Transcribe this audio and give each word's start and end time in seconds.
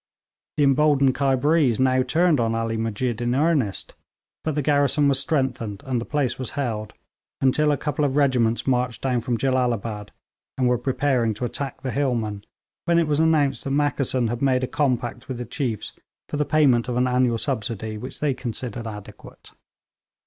The 0.57 0.63
emboldened 0.63 1.13
Khyberees 1.13 1.79
now 1.79 2.01
turned 2.01 2.39
on 2.39 2.55
Ali 2.55 2.75
Musjid 2.75 3.21
in 3.21 3.35
earnest; 3.35 3.93
but 4.43 4.55
the 4.55 4.63
garrison 4.63 5.07
was 5.07 5.19
strengthened, 5.19 5.83
and 5.85 6.01
the 6.01 6.05
place 6.05 6.39
was 6.39 6.49
held 6.57 6.93
until 7.39 7.71
a 7.71 7.77
couple 7.77 8.03
of 8.03 8.15
regiments 8.15 8.65
marched 8.65 9.03
down 9.03 9.21
from 9.21 9.37
Jellalabad, 9.37 10.09
and 10.57 10.67
were 10.67 10.79
preparing 10.79 11.35
to 11.35 11.45
attack 11.45 11.81
the 11.81 11.91
hillmen, 11.91 12.45
when 12.85 12.97
it 12.97 13.05
was 13.05 13.19
announced 13.19 13.63
that 13.63 13.73
Mackeson 13.77 14.29
had 14.29 14.41
made 14.41 14.63
a 14.63 14.67
compact 14.67 15.27
with 15.27 15.37
the 15.37 15.45
chiefs 15.45 15.93
for 16.27 16.37
the 16.37 16.45
payment 16.45 16.87
of 16.89 16.97
an 16.97 17.05
annual 17.07 17.37
subsidy 17.37 17.99
which 17.99 18.21
they 18.21 18.33
considered 18.33 18.87
adequate. 18.87 19.51